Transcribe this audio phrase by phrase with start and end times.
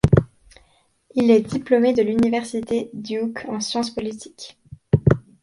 [1.13, 4.57] Il est diplômé de l'université Duke en sciences politiques.